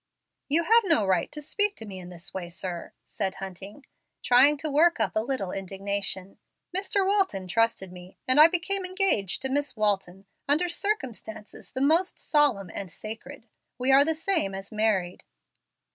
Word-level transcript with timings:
"You 0.49 0.63
have 0.63 0.83
no 0.85 1.05
right 1.05 1.31
to 1.31 1.43
speak 1.43 1.75
to 1.75 1.85
me 1.85 1.99
in 1.99 2.09
this 2.09 2.33
way, 2.33 2.49
sir," 2.49 2.91
said 3.05 3.35
Hunting, 3.35 3.85
trying 4.23 4.57
to 4.57 4.71
work 4.71 4.99
up 4.99 5.15
a 5.15 5.19
little 5.19 5.51
indignation. 5.51 6.39
"Mr. 6.75 7.05
Walton 7.05 7.47
trusted 7.47 7.91
me, 7.91 8.17
and 8.27 8.41
I 8.41 8.47
became 8.47 8.83
engaged 8.83 9.43
to 9.43 9.49
Miss 9.49 9.75
Walton 9.75 10.25
under 10.49 10.67
circumstances 10.69 11.71
the 11.71 11.81
most 11.81 12.17
solemn 12.17 12.71
and 12.73 12.89
sacred; 12.89 13.45
we 13.77 13.91
are 13.91 14.03
the 14.03 14.15
same 14.15 14.55
as 14.55 14.71
married." 14.71 15.23